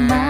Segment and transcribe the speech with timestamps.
[0.00, 0.23] my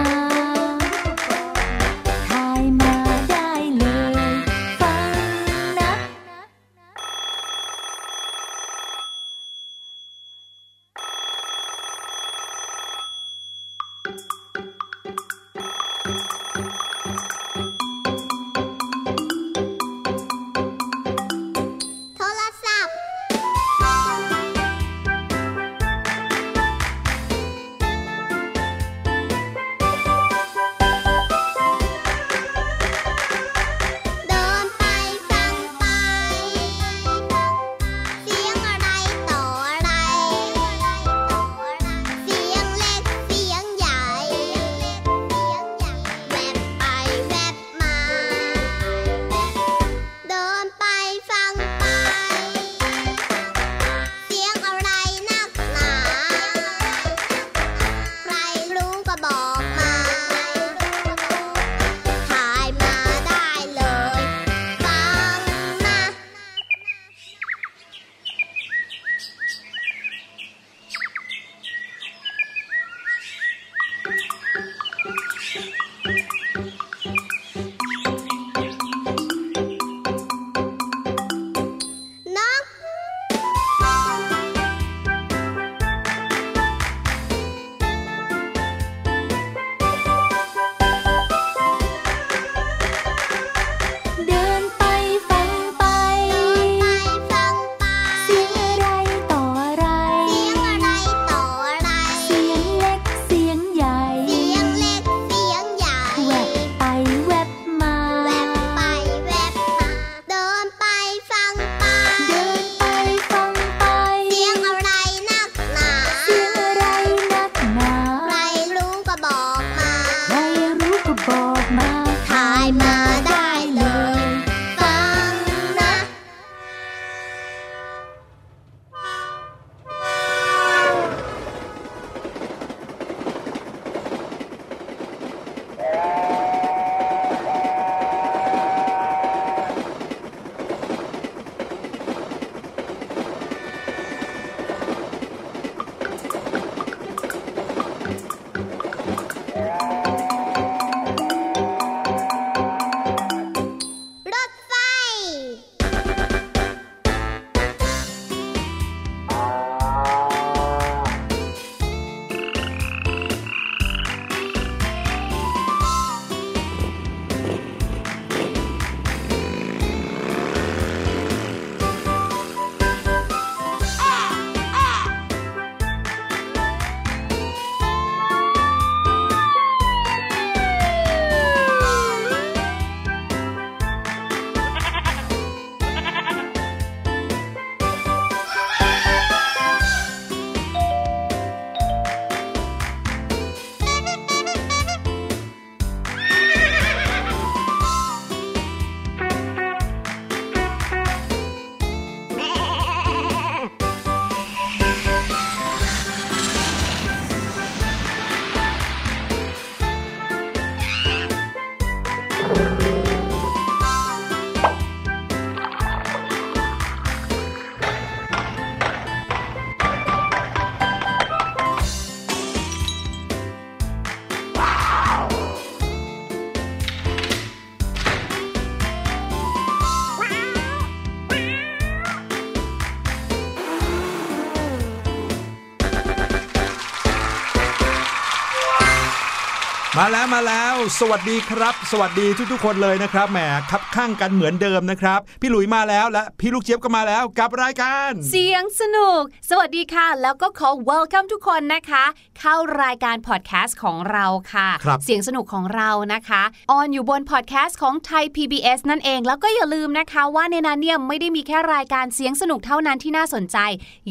[240.25, 243.39] แล้วมาแล้ว สวัสดีครับ สวัสดีทุกๆคนเลยนะครับแหม
[243.71, 252.03] คับคั่งกันเหมือนเดิมนะครับ พี่หลุยมาแล้วและพี่ลูกเจี๊ยบก็มาแล้วกับรายการ เสียงสนุก สวัสดีค่ะ แล้วก็ขอ welcome ทุกคนนะคะ
[252.39, 263.57] เข้ารายการพอดแคสต์ของเราค่ะครับเสียงสนุกของเรานะคะ on อยู่บนพอดแคสต์ของไทย PBS นั่นเอง แล้วก็อย่าลืมนะคะว่าในนั้นเนี่ยไม่ได้มีแค่รายการเสียงสนุกเท่านั้นที่น่าสนใจ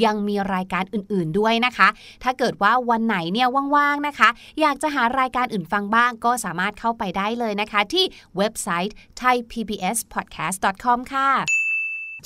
[0.05, 1.89] ยังมีรายการอื่น ๆด้วยนะคะ
[2.23, 4.29] ถ้าเกิดว่าวันไหนเนี่ยว่างๆนะคะ
[4.61, 8.05] อยากจะหารายการอื่นฟังบ้างก็สามารถเข้าไปได้เลยนะคะ ที่
[8.37, 11.31] เว็บไซต์ thaipbspodcast.com ค่ะ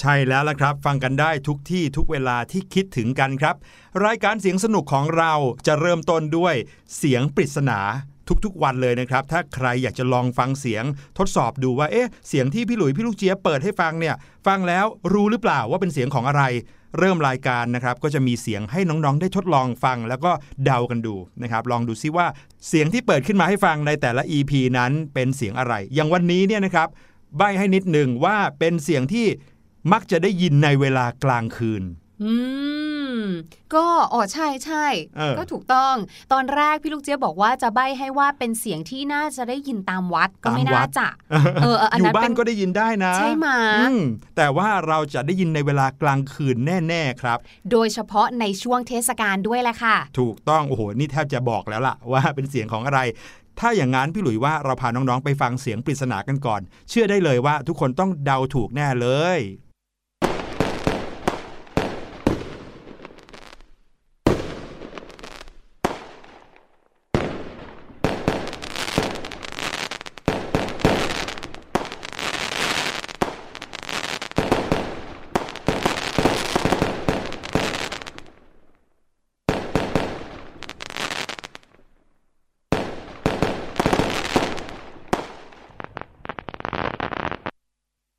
[0.00, 3.56] ใช่แล้วล่ะครับ ฟังกันได้ทุกที่ทุกเวลาที่คิดถึงกันครับ
[4.04, 5.32] รายการเสียงสนุกของเรา
[5.66, 6.54] จะเริ่มต้นด้วย
[6.96, 7.80] เสียงปริศนา
[8.44, 10.84] ทุกๆวันเลยนะครับ ถ้าใครอยากจะลองฟังเสียง
[11.19, 14.14] ทดสอบดูว่าเอ๊ะเสียงที่พี่หลุยพี่ลูกเจี๊ยบเปิดให้ฟังเนี่ย
[14.46, 16.42] ฟังแล้วรู้หรือเปล่าว่าเป็นเสียงของอะไร
[16.99, 20.32] เริ่มรายการนะครับก็จะมีเสียงให้น้องๆ ได้ทดลองฟัง แล้วก็
[20.64, 22.26] เดากันดูนะครับลองดูซิว่า
[22.69, 26.88] เสียงที่เปิดขึ้นมาให้ฟังในแต่ละ EP นั้นเป็นเสียงอะไร อย่างวันนี้เนี่ยนะครับ
[27.37, 29.26] ใบให้นิดหนึ่งว่าเป็นเสียงที่
[29.93, 31.82] มักจะได้ยินในเวลากลางคืน
[32.23, 32.32] อื
[32.96, 32.98] ม
[33.75, 34.86] ก็อ๋อใช่ใช่
[35.16, 35.94] เออก็ถูกต้อง
[36.32, 41.08] ตอนแรกพี่ลูกเจี๊ยบบอกว่าจะใบให้ว่าเป็นเสียงที่น่าจะได้ยินตามวัดก็ไม่ตามวัน่าดจะ
[41.62, 43.48] เออเอออันอยู่นั้นบ้าเป็นนก็ได้ยินได้นะใช่ไหม
[43.80, 44.00] อืม
[44.36, 46.56] แต่ว่าเราจะได้ยินในเวลากลางคืน
[46.88, 47.38] แน่ ๆ ครับ
[47.70, 53.00] โดยเฉพาะในช่วงเทศกาลด้วยแหละค่ะ ถูกต้องโอ้โหนี่แทบจะบอกแล้วล่ะ ว่าเป็นเสียงของอะไร
[53.60, 59.08] ถ้าอย่างนั้นพี่หลุยว่าเราพาน้องๆ ไปฟังเสียงปริศนากันก่อน เชื่อได้เลยว่าทุกคนต้องเดาถูกแน่เล
[59.38, 59.40] ย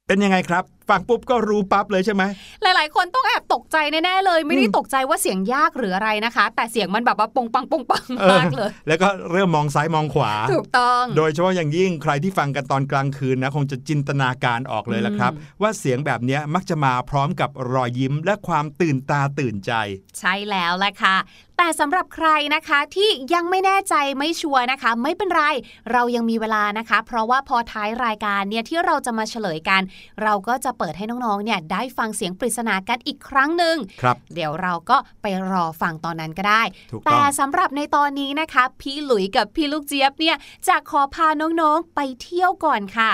[0.09, 2.23] เป็นยังไงครับ ฟังปุ๊บก็รู้ปั๊บเลยใช่ไหม
[2.63, 19.71] หลาย ๆ คนต้องแอบตกใจแน่ๆเลย ไม่ได้อืมตกใจว่าเสียงยากหรืออะไรนะคะ แต่เสียงมันแบบว่าปงปังปงปังเออมากเลย แล้วก็เริ่มมองซ้ายมองขวา ถูกต้อง โดยเฉพาะอย่างยิ่งใครที่ฟังกันตอนกลางคืนนะคงจะจินตนาการออกเลยละครับ ว่าเสียงแบบเนี้ยมักจะมาพร้อมกับรอยยิ้มและความตื่นตาตื่นใจ
[20.19, 21.15] ใช่แล้วแหละค่ะ
[21.61, 25.44] แต่สำหรับใครนะคะที่ยังไม่แน่ใจไม่ชัวร์นะคะ ไม่เป็นไร
[25.91, 29.81] เรายังมีเวลานะคะ เพราะว่าพอท้ายรายการเนี่ยที่เราจะมาเฉลยกัน
[30.23, 40.35] เราก็จะเปิดให้น้องๆเนี่ยได้ฟังเสียงปริศนากันอีกครั้งหนึ่งครับเดี๋ยวเราก็ไปรอฟังตอนนั้นก็ได้ถูกต้องแต่สำหรับในตอนนี้นะคะ พี่หลุยกับพี่ลูกเจี๊ยบเนี่ย
[40.67, 43.11] จะขอพาน้องๆไปเที่ยวก่อนค่ะ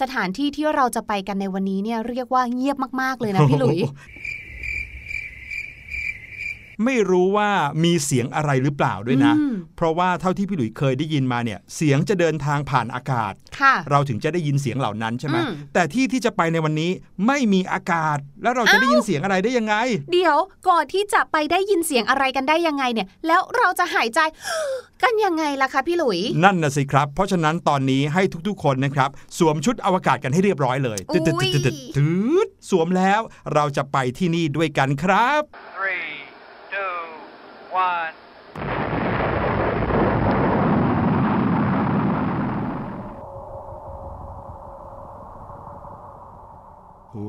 [0.00, 3.78] สถานที่ที่เราจะไปกันในวันนี้เนี่ยเรียกว่าเงียบมากๆเลยนะพี่หลุย
[6.84, 7.50] ไม่รู้ว่า
[7.84, 16.90] มีเสียงอะไรหรือเปล่าด้วยนะอืมเพราะว่าเท่าที่พี่หลุยเคยได้ยินมาเนี่ย เสียงจะเดินทางผ่านอากาศค่ะเราถึงจะได้ยินเสียงเหล่านั้นใช่ไหมอืมแต่ที่ที่จะไปในวันนี้
[17.26, 19.74] ไม่มีอากาศ แล้วเราจะได้ยินเสียงอะไรได้ยังไง
[20.12, 20.36] เดี๋ยว
[20.68, 24.20] ก่อนที่จะไปได้ยินเสียงอะไรกันได้ยังไงเนี่ย แล้วเราจะหายใจ
[25.02, 33.20] กันยังไงล่ะคะพี่หลุย นั่นนะสิครับ เพราะฉะนั้นตอนนี้ให้ทุกๆคนนะครับสวมชุดอวกาศกันให้เรียบร้อยเลยอุ๊ยตึ๊ดตึ๊ดตึ๊ดตึ๊ดสวมแล้ว
[33.54, 35.42] เราจะไปที่นี่ด้วยกันครับ
[35.76, 36.17] Three, two,
[37.72, 38.14] one.
[47.12, 47.28] โอ้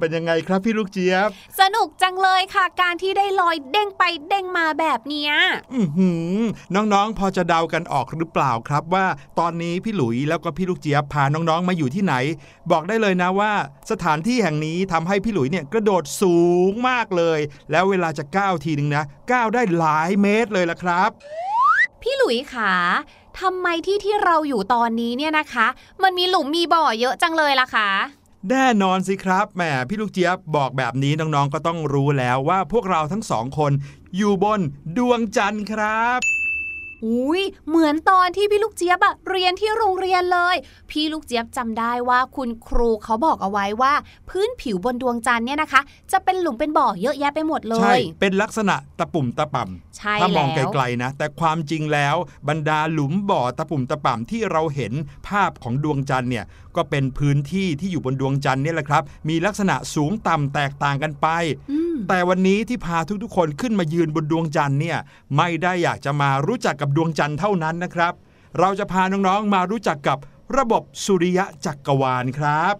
[0.00, 1.28] เป็นยังไงครับพี่ลูกเจี๊ยบ
[1.60, 5.32] สนุกจังเลยค่ะ การที่ได้ลอยเด้งไปเด้งมาแบบเนี้ย
[5.74, 6.40] อือหือ
[6.74, 9.06] น้องๆ พอจะเดากันออกหรือเปล่าครับว่า
[9.38, 12.14] ตอนนี้พี่หลุยแล้วก็พี่ลูกเจี๊ยบพาน้องๆมาอยู่ที่ไหน
[12.70, 13.52] บอกได้เลยนะว่า
[13.90, 16.38] สถานที่แห่งนี้ทำให้พี่หลุยเนี่ยกระโดดสู
[16.70, 17.38] งมากเลย
[17.70, 21.10] แล้วเวลาจะก้าวทีนึงนะก้าวได้หลายเมตรเลยละครับ
[22.02, 22.74] พี่หลุยขา
[23.40, 25.66] ทำไมที่ที่เราอยู่ตอนนี้เนี่ยนะคะ
[26.02, 27.90] มันมีหลุมมีบ่อเยอะจังเลยล่ะคะ
[28.48, 33.72] แน่นอนสิครับแหมพี่ลูกเจี๊ยบบอกแบบนี้น้องๆก็ต้องรู้แล้วว่าพวกเราทั้งสองคน
[34.16, 34.60] อยู่บน
[34.96, 36.20] ดวงจันทร์ครับ
[37.06, 40.56] อุ้ยเหมือนตอนที่พี่ลูกเจี๊ยบอะเรียนที่โรงเรียนเลย
[40.90, 43.92] พี่ลูกเจี๊ยบจำได้ว่าคุณครูเขาบอกเอาไว้ว่า
[44.28, 45.80] พื้นผิวบนดวงจันทร์เนี่ยนะคะ
[46.12, 52.16] จะเป็นหลุมเป็นบ่อเยอะแยะไปหมดเลใช่ยเป็นลักษณะตะปุ่มตะป่ำใช่ถ้ามองไกแล้วลๆนะ แต่ความจริงแล้ว
[52.48, 54.92] บรรดาหลุมบ่อตะปุ่มตะป่ำที่เราเห็น
[55.28, 56.44] ภาพของดวงจันทร์เนี่ย
[56.76, 61.26] ก็เป็นพื้นที่ที่อยู่บนดวงจันทร์เนี่ยแหละครับ มีลักษณะสูงต่ำแตกต่างกันไป
[61.70, 64.98] อืมแต่วันนี้ที่พาทุกๆ คนขึ้นมายืนบนดวงจันทร์เนี่ย
[65.36, 68.12] ไม่ได้อยากจะมารู้จักกับดวงจันทร์เท่านั้นนะครับ
[68.58, 70.18] เราจะพาน้องๆมารู้จักกับ
[70.56, 72.74] ระบบสุริยะจักรวาลครับ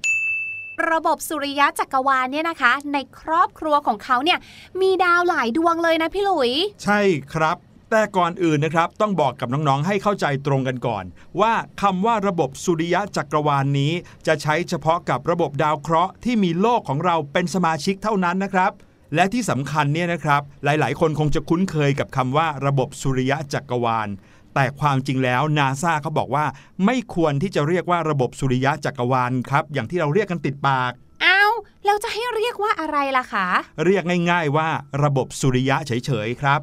[0.90, 4.38] ระบบสุริยะจักรวาลเนี่ยนะคะ ในครอบครัวของเขาเนี่ย
[4.80, 6.52] มีดาวหลายดวงเลยนะพี่หลุย
[6.84, 7.00] ใช่
[7.32, 7.56] ครับ
[7.90, 11.04] แต่ก่อนอื่นนะครับ ต้องบอกกับน้องๆ ให้เข้าใจตรงกันก่อน
[11.40, 13.92] ว่าคำว่าระบบสุริยะจักรวาลนนี้
[14.26, 18.72] จะใช้เฉพาะกับระบบดาวเคราะห์ที่มีโลกของเราเป็นสมาชิกเท่านั้นนะครับ
[19.14, 24.08] และที่สำคัญเนี่ยนะครับ หลายๆ คนคงจะคุ้นเคยกับคำว่าระบบสุริยะจักรวาล
[24.54, 26.46] แต่ความจริงแล้วนาซาเขาบอกว่า
[26.84, 30.92] ไม่ควรที่จะเรียกว่าระบบสุริยะจักรวาลครับ อย่างที่เราเรียกกันติดปาก
[31.24, 31.52] อ้าว
[31.86, 33.46] เราจะให้เรียกว่าอะไรล่ะคะ
[33.84, 34.68] เรียกง่าย ๆ ว่า
[35.04, 36.60] ระบบสุริยะเฉยๆครับ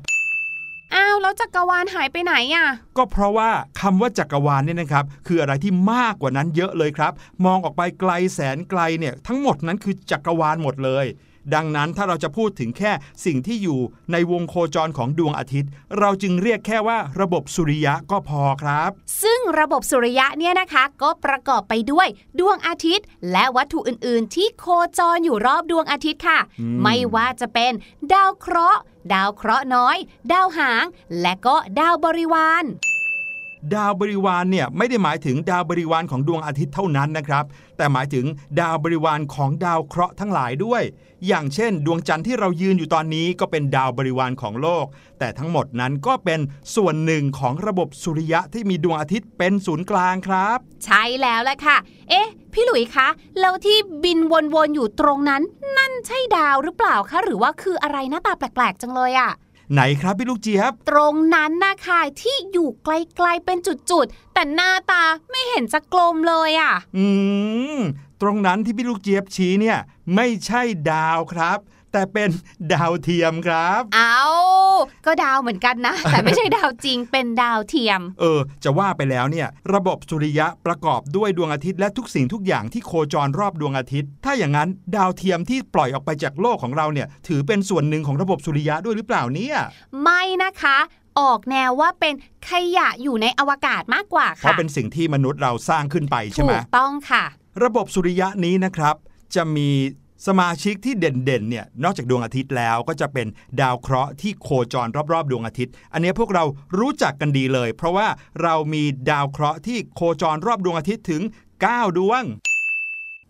[0.95, 2.67] อ้าวแล้วจักรวาลหายไปไหนอะ
[2.97, 3.49] ก็เพราะว่า
[3.81, 7.13] คำว่าจักรวาลเนี่ยนะครับ คืออะไรที่มากกว่านั้นเยอะเลยครับ
[7.45, 11.05] มองออกไปไกลแสนไกลเนี่ยทั้งหมดนั้นคือจักรวาลหมดเลย
[11.53, 12.91] ดังนั้นถ้าเราจะพูดถึงแค่
[13.25, 13.79] สิ่งที่อยู่
[14.11, 18.89] ในวงโคจรของดวงอาทิตย์ เราจึงเรียกแค่ว่าระบบสุริยะก็พอครับ
[19.23, 22.07] ซึ่งระบบสุริยะเนี่ยนะคะก็ประกอบไปด้วย
[22.39, 24.65] ดวงอาทิตย์ และวัตถุอื่น ๆ ที่โค
[24.97, 27.71] จรอยู่รอบดวงอาทิตย์ค่ะอืมไม่ว่าจะเป็น
[28.13, 28.81] ดาวเคราะห์
[29.13, 29.97] ดาวเคราะห์น้อย
[30.31, 30.85] ดาวหาง
[31.21, 32.65] และก็ดาวบริวาร
[33.75, 37.45] ดาวบริวารเนี่ยไม่ได้หมายถึงดาวบริวารของดวงอาทิตย์เท่านั้นนะครับ
[37.77, 38.25] แต่หมายถึง
[38.59, 40.83] ดาวบริวารของดาวเคราะห์ทั้งหลายด้วย
[41.27, 44.85] อย่างเช่น ดวงจันทร์ที่เรายืนอยู่ตอนนี้ก็เป็นดาวบริวารของโลก
[45.19, 46.39] แต่ทั้งหมดนั้นก็เป็น
[46.75, 51.77] ส่วนหนึ่งของระบบสุริยะที่มีดวงอาทิตย์เป็นศูนย์กลางครับ ใช่แล้วแหละค่ะ
[52.09, 53.07] เอ๊ะ พี่หลุยคะ
[53.39, 54.19] แล้วที่บิน
[54.53, 55.41] วนๆอยู่ตรงนั้น
[55.77, 59.31] นั่นใช่ดาวหรือเปล่าคะหรือว่าคืออะไรหน้าตาแปลกๆ จังเลยอะ
[59.73, 63.57] ไหนครับพี่ลูกเจี๊ยบ ตรงนั้นนะคะที่อยู่ไกลๆเป็น
[63.91, 67.07] จุดๆ แต่หน้าตาไม่เห็นจะกลมเลยอะอื
[67.77, 67.79] ม
[68.21, 69.77] ตรงนั้นที่พี่ลูกเจี๊ยบชี้เนี่ย
[70.15, 71.59] ไม่ใช่ดาวครับ
[71.97, 72.31] แต่เป็น
[72.73, 74.23] ดาวเทียมครับ เอา
[75.05, 89.57] ก็ดาวเหมือนกันนะ แต่ไม่ใช่ดาวจริงเป็นดาวเทียม เออ จะว่าไปแล้วเนี่ย ระบบสุริยะประกอบด้วยดวงอาทิตย์และทุกสิ่งทุกอย่างที่โคจรรอบดวงอาทิตย์ ถ้าอย่างนั้นดาวเทียมที่ปล่อยออกไปจากโลกของเราเนี่ยถือเป็นส่วนหนึ่งของระบบสุริยะด้วยหรือเปล่าเนี่ย
[90.03, 90.77] ไม่นะคะ
[91.19, 92.13] ออกแนวว่าเป็น
[92.49, 97.23] ขยะอยู่ในอวกาศมากกว่าเพราะค่ะเป็นสิ่งที่มนุษย์เราสร้างขึ้นไปใช่ถูไหมกต้องค่ะ
[97.63, 98.95] ระบบสุริยะนี้นะครับ
[99.35, 99.69] จะมี
[100.25, 103.27] สมาชิกที่เด่นๆเนี่ยนอกจากดวงอาทิตย์แล้วก็จะเป็น
[103.61, 106.43] ดาวเคราะห์ที่โคจรรอบๆ ดวงอาทิตย์ อันนี้พวกเรา
[106.79, 108.07] รู้จักกันดีเลย เพราะว่า
[108.41, 111.21] เรามีดาวเคราะห์ที่โคจรรอบดวงอาทิตย์ถึง
[111.61, 112.23] 9 ดวง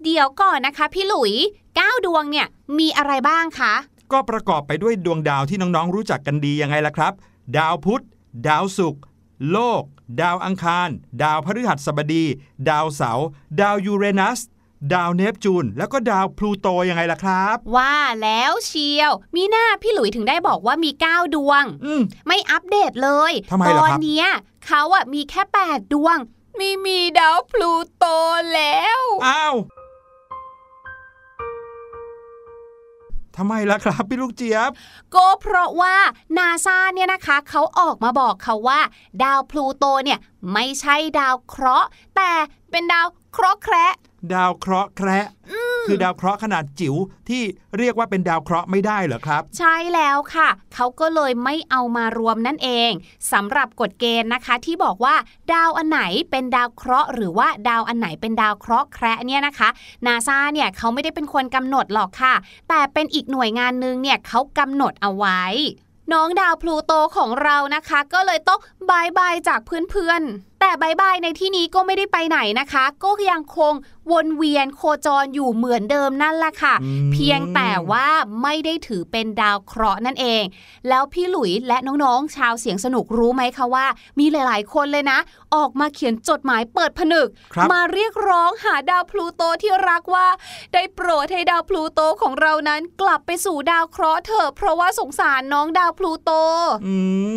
[0.03, 1.34] เดี๋ยวก่อนนะคะ พี่หลุย
[1.75, 2.48] เก้าดวงเนี่ย
[2.79, 3.74] มีอะไรบ้างคะ
[4.12, 7.13] ก็ประกอบไปด้วยดวงดาวที่น้องๆ รู้จักกันดียังไงล่ะครับ
[7.58, 8.03] ดาวพุธ
[8.48, 9.03] ดาวศุกร์
[9.51, 9.84] โลก
[10.22, 10.89] ดาวอังคาร
[11.24, 12.25] ดาวพฤหัสบดี
[12.70, 13.27] ดาวเสาร์
[13.62, 14.39] ดาวยูเรนัส
[14.93, 24.27] ดาวเนปจูนแล้วก็ดาวพลูโตยังไงล่ะครับ ว่าแล้วเชียว มีหน้าพี่หลุยถึงได้บอกว่ามี 9 ดวงอืมไม่อัปเดตเลยทำไมตล่ะอนครับเนี้ย
[24.65, 26.17] เขาอะมีแค่ 8 ดวง
[26.57, 28.05] ไม่มีดาวพลูโต
[28.53, 29.55] แล้ว อ้าว
[33.38, 34.69] ทำไมล่ะครับพี่ลูกเจี๊ยบ
[35.15, 35.96] ก็เพราะว่า
[36.38, 38.79] นาซาเนี่ยนะคะเขาออกมาบอกเขาว่า
[39.24, 40.19] ดาวพลูโตเนี่ย
[40.53, 42.31] ไม่ใช่ดาวเคราะห์แต่
[42.72, 43.93] เป็นดาวเคราะห์แคระ
[44.34, 45.27] ดาวเคราะห์แคระ
[45.88, 46.96] คือดาวเคราะห์ขนาดจิ๋ว
[47.29, 47.43] ที่
[47.77, 52.91] เรียกว่าเป็นดาวเคราะห์ไม่ได้เหรอครับ ใช่แล้วค่ะ เขาก็เลยไม่เอามารวมนั่นเอง
[53.31, 55.15] สำหรับกฎเกณฑ์นะคะ ที่บอกว่า
[55.53, 59.69] ดาวอันไหนเป็นดาวเคราะห์ หรือว่าดาวอันไหนเป็นดาวเคราะห์แคระเนี่ยนะคะ
[60.05, 62.34] นาซาเนี่ยเขาไม่ได้เป็นคนกำหนดหรอกค่ะ
[62.69, 65.41] แต่เป็นอีกหน่วยงานหนึงเนี่ยเขากำหนดเอาไว้
[66.13, 73.74] น้องดาวพลูโตของเรานะคะ ก็เลยต้อง bye bye จากเพื่อนๆแต่ bye bye ในที่นี้ก็ไม่ได้ไปไหนนะคะ ก็ยังคง
[74.11, 78.07] วนเวียนโคจรอยู่เหมือนเดิมนั่นแหละค่ะอืมเพียงแต่ว่า
[78.41, 80.43] ไม่ได้ถือเป็นดาวเคราะห์นั่นเอง
[80.89, 83.85] แล้วพี่หลุยและน้องๆ ชาวเสียงสนุกรู้ไหมคะว่า
[84.19, 85.19] มีหลายๆ คนเลยนะ
[85.55, 90.27] ออกมาเขียนจดหมายเปิดผนึกครับมาเรียกร้องหาดาวพลูโตที่รักว่า
[90.73, 96.31] ได้โปรดให้ดาวพลูโตของเรานั้นกลับไปสู่ดาวเคราะห์เถอะเพราะว่าสงสารน้องดาวพลูโต
[96.85, 96.95] อื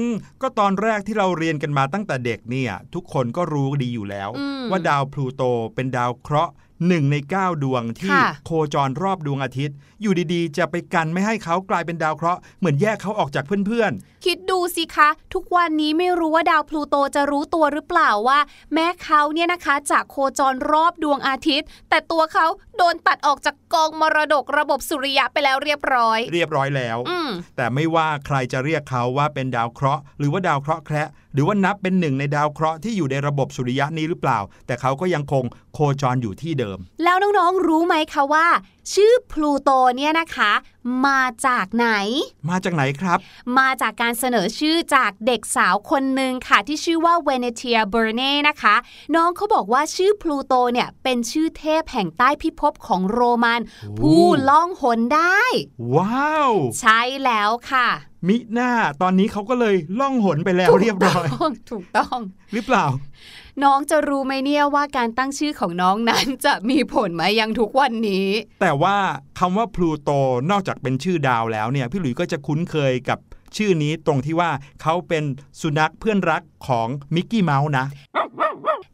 [0.09, 0.11] ม
[0.43, 5.43] ก็ตอนแรกที่เราเรียนกันมาตั้งแต่เด็กเนี่ย ทุกคนก็รู้ดีอยู่แล้วอืมว่าดาวพลูโต
[5.75, 6.53] เป็นดาวเคราะห์
[6.89, 13.93] หนึ่งใน 9 ดวงที่ค่ะโคจรรอบดวงอาทิตย์ อยู่ดีๆ จะไปกันไม่ให้เขากลายเป็นดาวเคราะห์เหมือนแยกเขาออกจากเพื่อน
[14.27, 18.39] คิดดูสิคะ ทุกวันนี้ไม่รู้ว่าดาวพลูโตจะรู้ตัวหรือเปล่าว่า
[18.75, 22.47] แม้เขาเนี่ยนะคะจะโคจรรอบดวงอาทิตย์ แต่ตัวเขา
[22.77, 35.45] โดนตัดออกจากกองมรดกระบบสุริยะไปแล้วเรียบร้อยๆเรียบร้อยแล้วอืมแต่ไม่ว่าใครจะเรียกเขาว่าเป็นดาวเคราะห์หรือว่าดาวเคราะห์แคระหรือว่านับเป็นหนึ่งในดาวเคราะห์ที่อยู่ในระบบสุริยะนี้หรือเปล่า แต่เขาก็ยังคง
[35.75, 38.47] โคจรอยู่ที่เดิม แล้วน้องๆรู้ไหมคะว่า
[38.93, 40.53] ชื่อพลูโตเนี่ยนะคะ
[41.07, 41.89] มาจากไหน
[42.51, 43.19] มาจากไหนครับ
[43.59, 48.77] มาจากการเสนอชื่อจากเด็กสาวคนหนึ่งค่ะ ที่ชื่อว่า Venetia Burney นะคะ
[49.15, 55.43] น้องเขาบอกว่าชื่อพลูโตเนี่ยเป็นชื่อเทพแห่งใต้พิภพของโรมันโอ้ผู้ล่องหนได้
[55.97, 57.89] ว้าว ใช่แล้วค่ะ
[58.29, 58.71] มิน่า
[59.03, 62.19] ตอนนี้เขาก็เลยล่องหนไปแล้วเรียบร้อย ถูกต้องถูกต้อง
[62.53, 62.85] หรือเปล่า
[63.65, 68.29] น้องจะรู้ไหมเนี่ยว่าการตั้งชื่อของน้องนั้นจะมีผลมายังทุกวันนี้
[68.61, 68.97] แต่ว่า
[69.39, 70.11] คำว่าพลูโต
[70.51, 73.19] นอกจากเป็นชื่อดาวแล้วเนี่ยพี่หลุยส์ก็จะคุ้นเคยกับ
[73.57, 74.51] ชื่อนี้ตรงที่ว่า
[74.83, 75.25] เขาเป็น
[75.61, 77.87] สุนัขเพื่อนรักของมิกกี้เมาส์นะ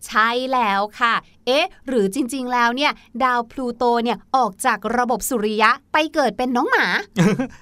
[0.06, 1.14] ใช่แล้วค่ะ
[1.46, 2.92] เอ๊ะ หรือจริง ๆ แล้วเนี่ย
[3.24, 6.86] ดาวพลูโตเนี่ยออกจากระบบสุริยะไปเกิดเป็นน้องหมา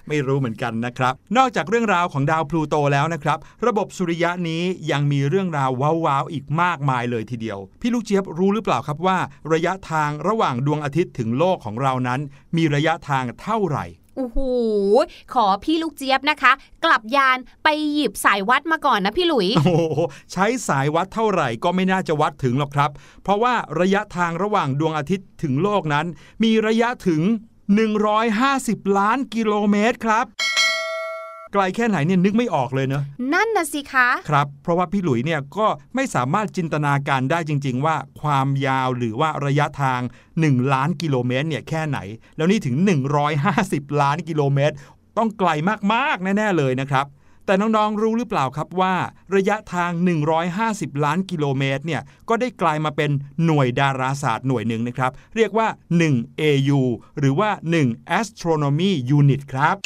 [0.09, 5.71] ไม่รู้เหมือนกันนะครับ นอกจากเรื่องราวของดาวพลูโตแล้วนะครับ ระบบสุริยะนี้ยังมีเรื่องราว
[6.05, 9.19] ว้าวๆอีกมากมายเลยทีเดียว พี่ลูกเจี๊ยบรู้หรือเปล่าครับว่า
[9.53, 12.21] ระยะทางระหว่างดวงอาทิตย์ถึงโลกของเรานั้น
[12.57, 14.39] มีระยะทางเท่าไหร่ โอ้โห
[15.35, 16.53] ขอพี่ลูกเจี๊ยบนะคะ
[16.85, 19.73] กลับยานไปหยิบสายวัดมาก่อนนะพี่หลุย โอ้โห
[20.33, 22.91] ใช้สายวัดเท่าไหร่ก็ไม่น่าจะวัดถึงหรอกครับ
[23.23, 26.07] เพราะว่าระยะทางระหว่างดวงอาทิตย์ถึงโลกนั้น
[26.43, 27.23] มีระยะถึง
[28.11, 30.27] 150 ล้านกิโลเมตรครับ
[31.55, 33.03] ไกลแค่ไหนเนี่ยนึกไม่ออกเลยเนอะ
[33.35, 40.01] นั่นนะสิคะ ครับ เพราะว่าพี่หลุยเนี่ยก็ไม่สามารถจินตนาการได้จริง ๆ ว่าความยาวหรือว่าระยะทาง
[40.37, 41.99] 1 ล้านกิโลเมตรเนี่ยแค่ไหน
[42.37, 42.77] แล้วนี่ถึง
[43.39, 44.75] 150 ล้านกิโลเมตร
[45.19, 45.51] ต้องไกล
[45.93, 47.07] มากๆแน่ๆเลยนะครับ
[47.47, 48.95] แต่น้อง ๆ รู้หรือเปล่าครับว่า
[49.35, 49.91] ระยะทาง
[50.49, 53.11] 150 ล้านกิโลเมตรเนี่ยก็ได้กลายมาเป็น
[53.45, 55.69] หน่วยดาราศาสตร์หน่วยหนึ่งนะครับ เรียกว่า
[56.07, 56.81] 1 AU
[57.19, 57.51] หรือว่า
[57.85, 59.77] 1 Astronomy Unit ครับ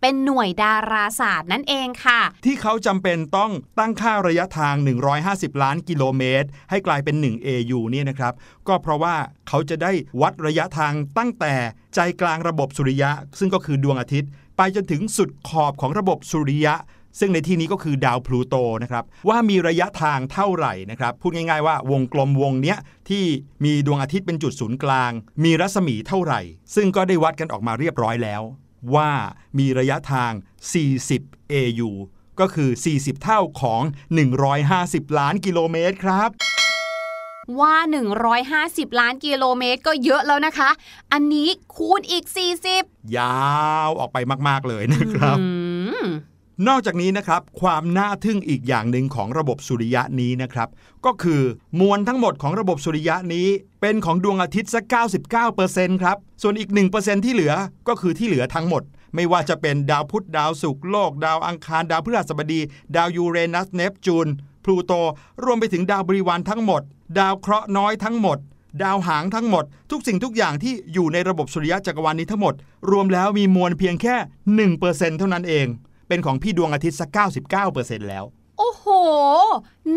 [0.00, 4.74] เป็นหน่วยดาราศาสตร์นั่นเองค่ะ ที่เขาจำเป็นต้องตั้งค่าระยะทาง
[5.18, 8.32] 150 ล้านกิโลเมตร ให้กลายเป็น 1 AU เนี่ยนะครับ
[8.68, 9.14] ก็เพราะว่า
[9.48, 11.54] เขาจะได้วัดระยะทางตั้งแต่
[11.94, 16.74] ใจกลางระบบสุริยะ ซึ่งก็คือดวงอาทิตย์ ไปจนถึงสุดขอบของระบบสุริยะ
[17.18, 22.78] ซึ่งในที่นี้ก็คือดาวพลูโตนะครับว่ามีระยะทางเท่าไหร่นะครับพูดง่ายๆว่าวงกลมวงเนี้ย
[23.08, 23.24] ที่
[23.64, 25.12] มีดวงอาทิตย์เป็นจุดศูนย์กลาง
[25.44, 26.40] มีรัศมีเท่าไหร่
[26.74, 28.42] ซึ่งก็ได้วัดกันออกมาเรียบร้อยแล้ว
[28.94, 29.12] ว่า
[29.58, 30.32] มีระยะทาง
[30.94, 31.90] 40 AU
[32.40, 33.82] ก็คือ 40 เท่าของ
[34.50, 36.30] 150 ล้านกิโลเมตรครับ
[37.60, 37.76] ว่า
[38.38, 40.70] 150 ล้านกิโลเมตรก็เยอะแล้วนะคะ
[41.12, 42.24] อันนี้คูณอีก
[42.70, 43.50] 40 ยา
[43.86, 45.59] วออกไปมาก ๆ เลยนะครับอืม
[46.68, 50.68] นอกจากนี้นะครับความน่าทึ่งอีกอย่างหนึ่งของระบบสุริยะนี้นะครับ
[51.04, 51.42] ก็คือ
[51.80, 53.48] มวลทั้งหมดของระบบสุริยะนี้
[53.80, 54.84] เป็นของดวงอาทิตย์สัก
[55.42, 57.54] 99%ครับ ส่วนอีก 1%ที่เหลือ
[57.88, 58.82] ก็คือที่เหลือทั้งหมด
[59.14, 62.60] ไม่ว่าจะเป็นดาวพุธดาวศุกร์โลก ดาวอังคาร ดาวพฤหัสบดี
[62.96, 64.26] ดาวยูเรนัสเนปจูน
[64.64, 64.92] พลูโต
[65.44, 66.82] รวมไปถึงดาวบริวารทั้งหมด
[67.18, 68.38] ดาวเคราะห์น้อยทั้งหมด
[68.82, 72.54] ดาวหางทั้งหมด ทุกสิ่งทุกอย่างที่อยู่ในระบบสุริยะจักรวาลนี้ทั้งหมด
[72.90, 74.16] รวมแล้วมีมวลเพียงแค่
[74.68, 75.66] 1%เท่านั้นเอง
[76.10, 77.10] เป็นของพี่ดวงอาทิตย์สัก
[77.60, 78.24] 99%แล้ว
[78.58, 78.86] โอ้โห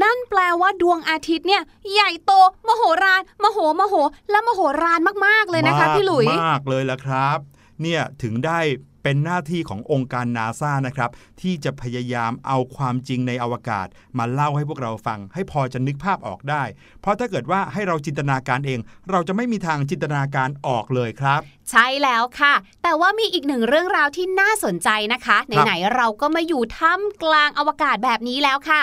[0.01, 2.31] นั่นแปลว่าดวงอาทิตย์เนี่ย ใหญ่โต
[2.67, 3.95] มโหฬารมโหมโห
[4.31, 7.37] และมโหฬารมากๆเลยนะคะ พี่หลุยมากเลยละครับ
[7.81, 8.59] เนี่ยถึงได้
[9.03, 11.09] เป็นหน้าที่ขององค์การนาซานะครับ
[11.41, 16.63] ที่จะพยายามเอาความจริงในอวกาศ มาเล่าให้พวกเราฟัง ให้พอจะนึกภาพออกได้
[17.01, 18.79] เพราะถ้าเกิดว่าให้เราจินตนาการเอง
[19.11, 28.81] เราจะไม่มีทางจินตนาการออกเลยครับใช่แล้วค่ะ แต่ว่ามีอีกหนึ่งเรื่องราวที่น่าสนใจนะคะครับไหนๆเราก็มาอยู่ท่ามกลางอวกาศแบบนี้แล้วค่ะ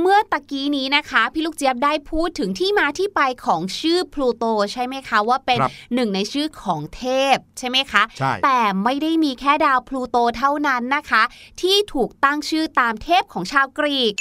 [0.00, 7.02] เมื่อตะกี้นี้นะคะ พี่ลูกเจี๊ยบได้พูดถึงที่มาที่ไปของชื่อพลูโตใช่ไหมคะ ว่าเป็นครับหนึ่งในชื่อของเท
[7.34, 11.22] พใช่ไหมคะใช่แต่ไม่ได้มีแค่ดาวพลูโตเท่านั้นนะคะ
[11.60, 14.14] ที่ถูกตั้งชื่อตามเทพของชาวกรีก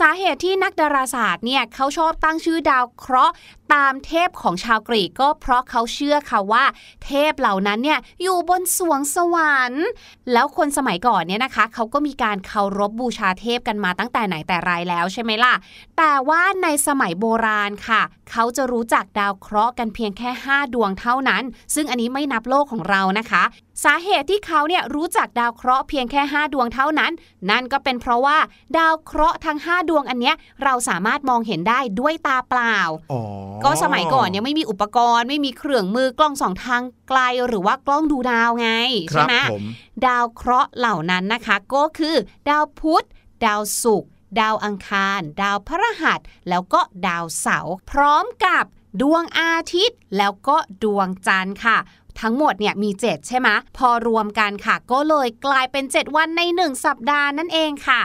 [0.00, 3.34] สาเหตุที่นักดาราศาสตร์เนี่ยเขาชอบตั้งชื่อดาวเคราะห์
[3.74, 6.64] ตามเทพของชาวกรีกก็เพราะเขาเชื่อค่ะว่า
[7.04, 9.86] เทพเหล่านั้นเนี่ยอยู่บนสวงสวรรค์
[10.32, 15.54] แล้วคนสมัยก่อนเนี่ยนะคะเขาก็มีการเคารพบูชาเทพกันมาตั้งแต่ไหนแต่ไรแล้วใช่ไหมล่ะ
[15.98, 21.42] แต่ว่าในสมัยโบราณค่ะ เขาจะรู้จักดาวเคราะห์กันเพียงแค่ 5 ดวงเท่านั้น
[21.74, 23.42] ซึ่งอันนี้ไม่นับโลกของเรานะคะ
[23.84, 27.12] สาเหตุที่เขาเนี่ยรู้จักดาวเคราะห์เพียงแค่ 5 ดวงเท่านั้น
[27.50, 28.38] นั่นก็เป็นเพราะว่า
[28.78, 32.76] ดาวเคราะห์ทั้ง 5 ดวงอันเนี้ยเราสามารถมองเห็นได้ด้วยตาเปล่า
[33.12, 33.22] อ๋อ
[33.64, 38.68] ก็สมัยก่อนยังไม่มีอุปกรณ์ ไม่มีเครื่องมือกล้องสองทางไกลหรือว่ากล้องดูดาวไง
[39.12, 39.64] คใช่รับไหมผม
[40.06, 42.16] ดาวเคราะห์เหล่านั้นนะคะ ก็คือ
[42.48, 43.06] ดาวพุธ
[43.44, 48.64] ดาวศุกร์ดาวอังคาร ดาวพฤหัส แล้วก็ดาวเสาร์พร้อมกับ
[49.00, 51.78] ดวงอาทิตย์ แล้วก็ดวงจันทร์ค่ะ
[52.20, 58.02] ทั้งหมดเนี่ยมี 7 ใช่ไหมพอรวมกันค่ะ ก็เลยกลายเป็น 7 วันใน 1 สัปดาห์นั่นเองค่ะ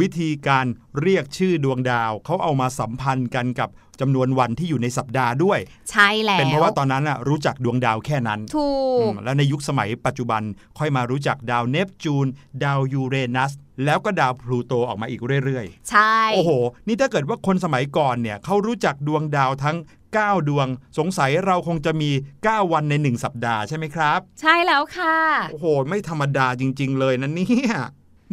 [0.00, 0.66] วิธีการ
[1.00, 3.68] เรียกชื่อดวงดาวเขาเอามาสัมพันธ์กันกับ
[4.02, 5.58] จำนวนวันที่อยู่ในสัปดาห์ด้วย
[5.90, 8.66] ใช่แล้วเป็นเพราะว่าตอนนั้นน่ะรู้จักดวงดาวแค่นั้น ถู
[8.98, 10.42] อืกมแล้วในยุคสมัยปัจจุบัน
[10.78, 12.26] ค่อยมารู้จักดาวเนปจูน
[12.64, 13.52] ดาวยูเรนัส
[13.84, 16.50] แล้วก็ดาวพลูโตออกมาอีกเรื่อยใช่ๆโอ้โห
[16.86, 19.76] นี่ถ้าเกิดว่าคนสมัยก่อนเนี่ยเขารู้จักดวงดาวทั้ง
[20.12, 22.10] 9 ดวง สงสัยเราคงจะมี
[22.40, 25.16] 9 วันใน 1 สัปดาห์ใช่ไหมครับ ใช่แล้วค่ะ
[25.50, 27.74] โอ้โห ไม่ธรรมดาจริง ๆ เลยนะเนี่ย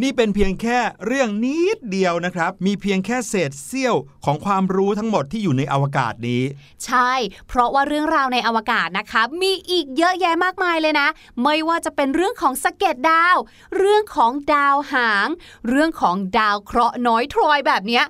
[0.01, 6.43] นี่เป็นเพียงแค่เรื่องนิดเดียวนะครับ มีเพียงแค่เศษเสี้ยวของความรู้ทั้งหมดที่อยู่ในอวกาศนี้
[6.85, 7.11] ใช่
[7.47, 11.07] เพราะว่าเรื่องราวในอวกาศนะคะ มีอีกเยอะแยะมากมายเลยนะ
[11.43, 13.37] ไม่ว่าจะเป็นเรื่องของสะเก็ดดาว
[13.77, 15.27] เรื่องของดาวหาง
[15.69, 18.03] เรื่องของดาวเคราะห์น้อยทรอยแบบเนี้ย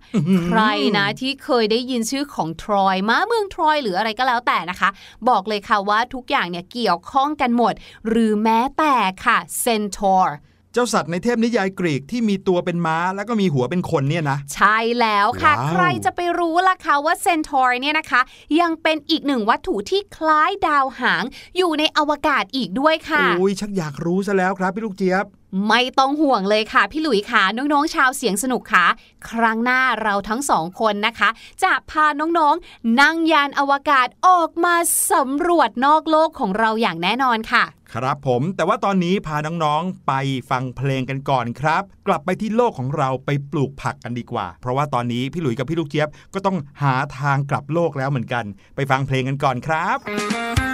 [0.47, 0.61] ใคร
[0.97, 4.89] นะที่เคยได้ยินชื่อของทรอยม้าเมืองทรอยหรืออะไรก็แล้วแต่นะคะ
[5.29, 7.73] บอกเลยค่ะว่าทุกอย่างเนี่ยเกี่ยวข้องกันหมด
[8.07, 10.35] หรือแม้แต่ค่ะเซนทอร์
[10.73, 18.21] เจ้าสัตว์ในเทพนิยายกรีกที่มีตัวเป็นม้าแล้วก็มีหัวเป็นคนเนี่ยนะ ใช่แล้วค่ะว้าวใครจะไปรู้ล่ะคะว่าเซนทอร์เนี่ยนะคะ
[18.59, 21.23] ยังเป็นอีกหนึ่งวัตถุที่คล้ายดาวหาง
[21.57, 25.25] อยู่ในอวกาศอีกด้วยค่ะโอ้ยชักอยากรู้ซะแล้วครับพี่ลูกเจี๊ยบ
[25.67, 28.85] ไม่ต้องห่วงเลยค่ะ พี่หลุยค่ะน้องๆชาวเสียงสนุกค่ะ
[29.29, 31.29] ครั้งหน้าเราทั้งสองคนนะคะ
[31.63, 34.75] จะพาน้องๆ นั่งยานอวกาศออกมา
[35.11, 40.13] สำรวจนอกโลกของเราอย่างแน่นอนค่ะ ครับผมแต่ว่าตอนนี้พาน้องๆไป
[40.49, 50.68] ฟังเพลงกันก่อนครับ กลับไปที่โลกของเราไปปลูกผักกันดีกว่า เพราะว่าตอนนี้พี่หลุยกับพี่ลูกเจี๊ยบก็ต้องหาทางกลับโลกแล้วเหมือนกัน ไปฟังเพลงกันก่อนครับ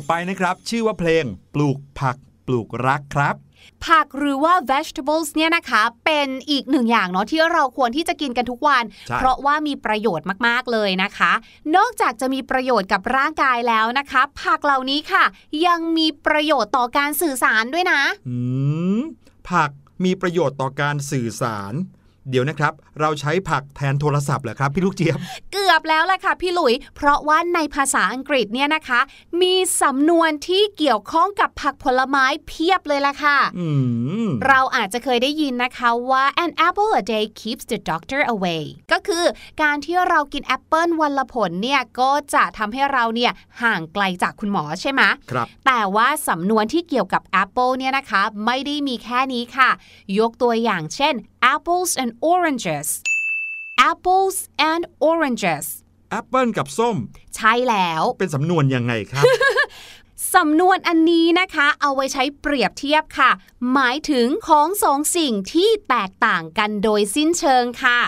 [0.00, 3.36] บไปนะครับ ชื่อว่าเพลงปลูกผักปลูกรักครับ
[3.86, 11.32] ผักหรือว่า vegetables เนี่ยนะคะ เป็นอีกหนึ่งอย่างเนาะที่เราควรที่จะกินกันทุกวันใช่เพราะว่ามีประโยชน์มากๆเลยนะคะ
[11.76, 15.24] นอกจากจะมีประโยชน์กับร่างกายแล้วนะคะ ผักเหล่านี้ค่ะ
[15.66, 18.38] ยังมีประโยชน์ต่อการสื่อสารด้วยนะ อื
[18.96, 19.00] ม
[19.50, 19.70] ผัก
[20.04, 21.72] มีประโยชน์ต่อการสื่อสาร
[22.30, 25.18] เดี๋ยวนะครับ เราใช้ผักแทนโทรศัพท์เหรอครับ พี่ลูกเจี๊ยบ
[25.52, 29.00] เกือบแล้วล่ะค่ะพี่หลุย เพราะว่าในภาษาอังกฤษเนี่ยนะคะ
[29.42, 33.68] มีสำนวนที่เกี่ยวข้องกับผักผลไม้เพียบเลยล่ะค่ะอื
[34.26, 38.62] มเราอาจจะเคยได้ยินนะคะว่า an apple a day keeps the doctor away
[38.92, 39.24] ก็คือ
[39.62, 49.70] การที่เรากินแอปเปิลวันละผลเนี่ยก็จะทำให้เราเนี่ยห่างไกลจากคุณหมอใช่ไหมครับ แต่ว่าสำนวนที่เกี่ยวกับ Apple เนี่ยนะคะ ไม่ได้มีแค่นี้ค่ะ
[50.18, 51.14] ยกตัวอย่างเช่น
[51.54, 52.88] apples and oranges
[53.90, 54.36] apples
[54.70, 55.66] and oranges
[56.10, 56.96] แอปเปิลกับส้ม
[57.36, 59.24] ใช่แล้ว เป็นสำนวนยังไงครับ
[60.34, 63.30] สำนวนอันนี้นะคะ เอาไว้ใช้เปรียบเทียบค่ะ
[63.72, 68.00] หมายถึงของสองสิ่งที่แตกต่างกันโดยสิ้นเชิงค่ะ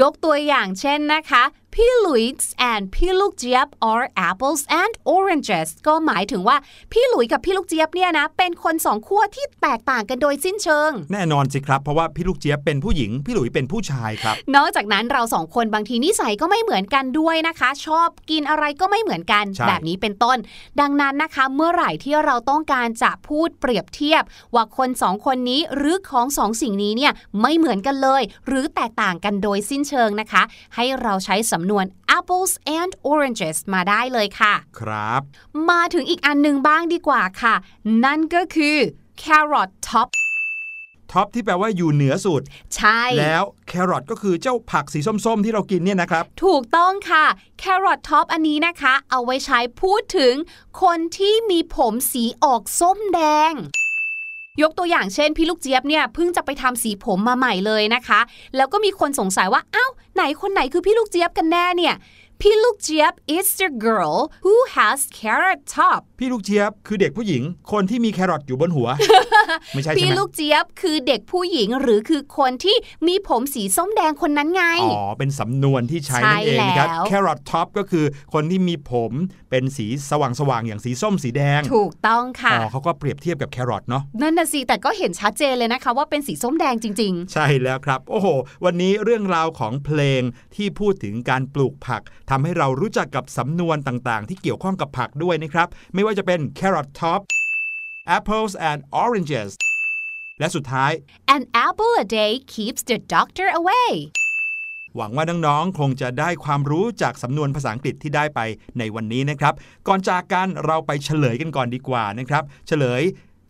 [0.00, 1.42] ยกตัวอย่างเช่นนะคะ
[1.74, 6.56] พี่หลุยส์ and พี่ลูกเจี๊ยบ are apples and oranges ก็หมายถึงว่า
[6.92, 20.38] พี่หลุยกับพี่ลูกเจี๊ยบเนี่ยนะ เป็นคนสองขั้วที่แตกต่างกันโดยสิ้นเชิง แน่นอนสิครับเพราะว่าพี่ลูกเจี๊ยบเป็นผู้หญิง พี่หลุยเป็นผู้ชายครับ นอกจากนั้นเราสองคนบางทีนิสัยก็ไม่เหมือนกันด้วยนะคะ ชอบกินอะไรก็ไม่เหมือนกันใช่แบบนี้เป็นต้น
[20.80, 24.22] ดังนั้นนะคะ เมื่อไหร่ที่เราต้องการจะพูดเปรียบเทียบ
[24.54, 30.42] ว่าคนสองคนนี้หรือของสองสิ่งนี้เนี่ยไม่เหมือนกันเลย หรือแตกต่างกันโดยสิ้นเชิงนะคะ
[30.74, 35.22] ให้เราใช้สำนวน apples and oranges มาได้เลยค่ะ ครับ
[35.70, 37.54] มาถึงอีกอันหนึ่งบ้างดีกว่าค่ะ
[38.04, 38.76] นั่นก็คือ
[39.22, 40.08] carrot top
[41.12, 42.42] ท็อปที่แปลว่าอยู่เหนือสุด
[42.76, 47.24] ใช่ แล้วแครอทก็คือเจ้าผักสีส้มๆ ที่เรากินเนี่ยนะครับ ถูกต้องค่ะ
[47.62, 50.34] carrot top อันนี้นะคะ เอาไว้ใช้พูดถึง
[50.82, 53.20] คนที่มีผมสีออกส้มแด
[53.50, 53.52] ง
[54.62, 58.20] ยกตัวอย่างเช่น พี่ลูกเจี๊ยบเนี่ยเพิ่งจะไปทำสีผมมาใหม่เลยนะคะ
[58.56, 61.94] แล้วก็มีคนสงสัยว่าอ้าวไหนคนไหนคือพี่ลูกเจี๊ยบกันแน่เนี่ย
[62.40, 67.42] พี่ลูกเจี๊ยบ is the girl who has carrot top พี่ลูกเจี๊ยบคือเด็กผู้หญิง
[67.72, 68.88] คนที่มีแครอทอยู่บนหัว
[69.74, 79.12] ไม่ใช่ใช่พี่ไหมลูกเจี๊ยบคือเด็กผู้หญิงหรือคือคนที่มีผมสีส้มแดงคนนั้นไง อ๋อ เป็นสำนวนที่ใช้นั่นเองนะครับใช่แล้วแครอทท็อปก็คือคนที่มีผม
[79.50, 88.28] เป็นสีสว่างๆอย่างสีส้มสีแดง ถูกต้องค่ะ อ๋อเขาก็เปรียบเทียบกับแครอทเนาะ นั่นน่ะสิ แต่ก็เห็นชัดเจนเลยนะคะ ว่าเป็นสีส้มแดงจริงใช่แล้วครับ โอ้โห
[88.64, 90.22] วันนี้เรื่องราวของเพลง
[90.56, 97.20] ที่พูดถึงการปลูกผักทำให้เรารู้จักกับสำนวนต่างๆ ที่เกี่ยวข้องกับผักด้วยนะครับ ไม่ว่าจะเป็น carrot top
[98.06, 99.50] apples and oranges
[100.38, 103.90] และสุดท้ายๆ An apple a day keeps the doctor away
[104.96, 108.40] หวังว่าน้องๆ คงจะได้ความรู้จากสำนวนภาษาอังกฤษที่ได้ไป
[108.78, 109.54] ในวันนี้นะครับ
[109.88, 113.02] ก่อนจากกันเราไปเฉลยกันก่อนดีกว่านะครับ เฉลย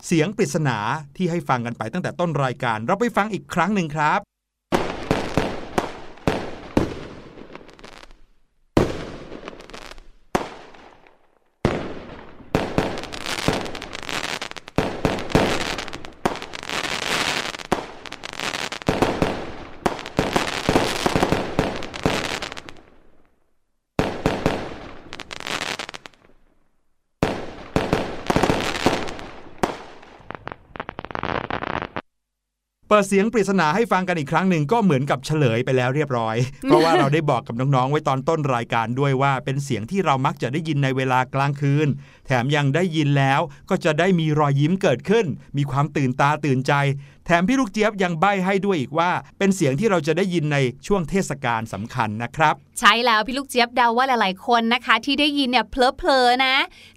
[0.05, 0.77] เสียงปริศนา
[1.15, 4.19] ที่ให้ฟังกันไปตั้งแต่ต้นรายการ เราไปฟังอีกครั้งหนึ่งครับ
[32.93, 41.87] เปิดเสียงปริศนาให้ฟังกันอีกครั้งหนึ่งก็เหมือนกับเฉลยไปแล้วเรียบร้อย เพราะว่าเราได้บอกกับน้องๆไว้ตอนต้นรายการด้วยว่าเป็นเสียงที่เรามักจะได้ยินในเวลากลางคืน
[42.27, 45.25] แถมยังได้ยินแล้วก็จะได้มีรอยยิ้มเกิดขึ้น
[45.57, 46.73] มีความตื่นตาตื่นใจ
[47.25, 56.55] แถมพี่ลูกเจี๊ยบยังใบ้ให้ด้วยอีกว่า เป็นเสียงที่เราจะได้ยินในช่วงเทศกาลสำคัญนะครับ ใช่แล้วพี่ลูกเจี๊ยบเดาว่าหลาย ๆ คนนะคะ ที่ได้ยินเนี่ยเพลอๆนะ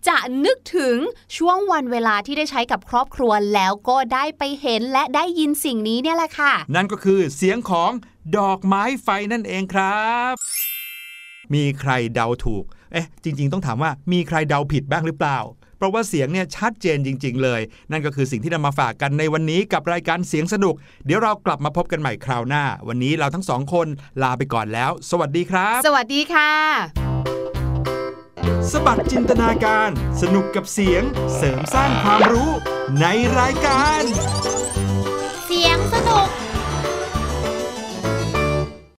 [0.09, 0.97] จะนึกถึง
[1.37, 7.91] ช่วงวันเวลาที่ได้ใช้กับครอบครัวแล้วก็ได้ไปเห็นและได้ยินสิ่งนี้เนี่ยแหละค่ะ นั่นก็คือเสียงของ
[8.39, 10.35] ดอกไม้ไฟนั่นเองครับ
[11.55, 15.39] มีใครเดาถูก เอ๊ะ จริง ๆ ต้องถามว่ามีใครเดาผิดบ้างหรือเปล่า
[15.77, 20.75] เพราะว่าเสียงเนี่ยชัดเจนจริง ๆ เลย นั่นก็คือสิ่งที่นำมาฝากกันในวันนี้กับรายการเสียงสนุก
[21.07, 23.87] เดี๋ยวเรากลับมาพบกันใหม่คราวหน้า วันนี้เราทั้งสองคน
[24.23, 26.51] ลาไปก่อนแล้ว สวัสดีครับ สวัสดีค่ะ
[28.73, 29.91] สบัดจินตนาการ
[30.23, 31.03] สนุกกับเสียง
[31.37, 32.51] เสริมสร้างความรู้
[33.01, 33.07] ใน
[33.39, 34.03] รายการ
[35.47, 36.29] เสียงสนุก